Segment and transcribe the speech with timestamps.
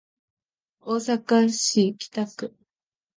[0.79, 2.55] 大阪市北区